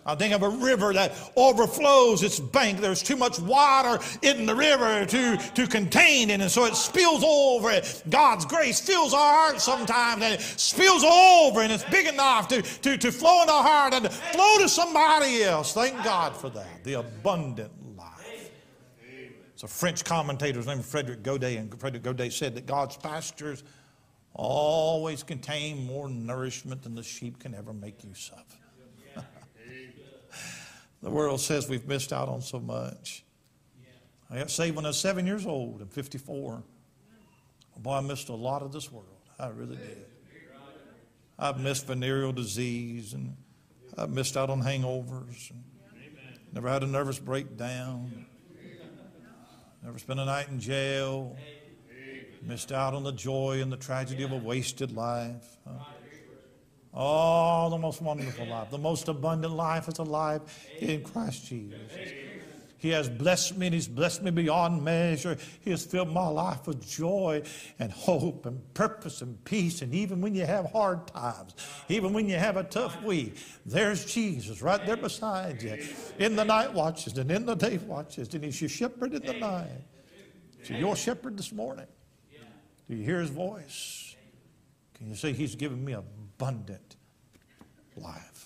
[0.08, 2.80] I think of a river that overflows its bank.
[2.80, 7.26] There's too much water in the river to, to contain it, and so it spills
[7.26, 7.82] over.
[8.10, 12.62] God's grace fills our heart sometimes, and it spills over, and it's big enough to,
[12.62, 15.74] to, to flow in our heart and to flow to somebody else.
[15.74, 16.86] Thank God for that.
[16.86, 18.52] The abundant life.
[19.54, 23.66] It's a French commentator named Frederick Godet, and Frederick Godet said that God's pastures
[24.34, 28.46] always contain more nourishment than the sheep can ever make use of.
[31.02, 33.24] The world says we've missed out on so much.
[34.30, 35.82] I got saved when I was seven years old.
[35.82, 36.64] I'm 54.
[37.78, 39.06] Boy, I missed a lot of this world.
[39.40, 40.06] I really did.
[41.40, 43.36] I've missed venereal disease and
[43.98, 45.52] I've missed out on hangovers.
[45.52, 45.64] And
[46.52, 48.26] never had a nervous breakdown.
[49.84, 51.38] Never spent a night in jail.
[52.42, 55.58] Missed out on the joy and the tragedy of a wasted life.
[55.66, 55.84] Huh?
[56.94, 58.70] Oh, the most wonderful life.
[58.72, 61.80] The most abundant life is a life in Christ Jesus.
[62.80, 65.38] He has blessed me and He's blessed me beyond measure.
[65.62, 67.42] He has filled my life with joy
[67.80, 69.82] and hope and purpose and peace.
[69.82, 71.56] And even when you have hard times,
[71.90, 75.78] even when you have a tough week, there's Jesus right there beside you
[76.20, 78.34] in the night watches and in the day watches.
[78.34, 79.84] And He's your shepherd in the night.
[80.64, 81.88] So your shepherd this morning.
[82.90, 84.16] Do you hear His voice?
[84.94, 85.94] Can you say He's given me
[86.38, 86.96] abundant
[87.96, 88.37] life?